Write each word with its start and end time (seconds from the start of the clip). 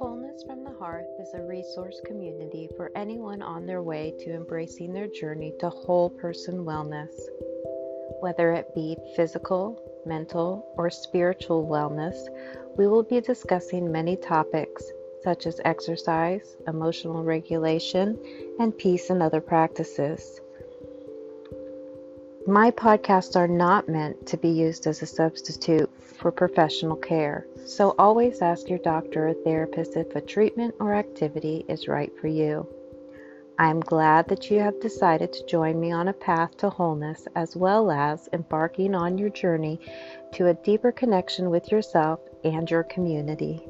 Voices 0.00 0.44
from 0.44 0.64
the 0.64 0.72
Hearth 0.72 1.10
is 1.20 1.34
a 1.34 1.42
resource 1.42 2.00
community 2.06 2.70
for 2.74 2.90
anyone 2.96 3.42
on 3.42 3.66
their 3.66 3.82
way 3.82 4.14
to 4.20 4.32
embracing 4.32 4.94
their 4.94 5.08
journey 5.08 5.52
to 5.60 5.68
whole 5.68 6.08
person 6.08 6.64
wellness. 6.64 7.10
Whether 8.20 8.52
it 8.52 8.74
be 8.74 8.96
physical, 9.14 9.78
mental, 10.06 10.66
or 10.78 10.88
spiritual 10.88 11.66
wellness, 11.66 12.16
we 12.78 12.86
will 12.86 13.02
be 13.02 13.20
discussing 13.20 13.92
many 13.92 14.16
topics 14.16 14.82
such 15.22 15.46
as 15.46 15.60
exercise, 15.66 16.56
emotional 16.66 17.22
regulation, 17.22 18.18
and 18.58 18.76
peace 18.78 19.10
and 19.10 19.22
other 19.22 19.42
practices. 19.42 20.40
My 22.46 22.70
podcasts 22.70 23.36
are 23.36 23.46
not 23.46 23.86
meant 23.86 24.26
to 24.28 24.38
be 24.38 24.48
used 24.48 24.86
as 24.86 25.02
a 25.02 25.06
substitute 25.06 25.90
for 26.02 26.32
professional 26.32 26.96
care, 26.96 27.46
so 27.66 27.94
always 27.98 28.40
ask 28.40 28.70
your 28.70 28.78
doctor 28.78 29.28
or 29.28 29.34
therapist 29.34 29.94
if 29.94 30.16
a 30.16 30.22
treatment 30.22 30.74
or 30.80 30.94
activity 30.94 31.66
is 31.68 31.86
right 31.86 32.10
for 32.18 32.28
you. 32.28 32.66
I 33.58 33.68
am 33.68 33.80
glad 33.80 34.28
that 34.28 34.50
you 34.50 34.58
have 34.60 34.80
decided 34.80 35.34
to 35.34 35.44
join 35.44 35.78
me 35.78 35.92
on 35.92 36.08
a 36.08 36.14
path 36.14 36.56
to 36.58 36.70
wholeness 36.70 37.28
as 37.36 37.56
well 37.56 37.90
as 37.90 38.26
embarking 38.32 38.94
on 38.94 39.18
your 39.18 39.28
journey 39.28 39.78
to 40.32 40.46
a 40.46 40.54
deeper 40.54 40.92
connection 40.92 41.50
with 41.50 41.70
yourself 41.70 42.20
and 42.42 42.70
your 42.70 42.84
community. 42.84 43.69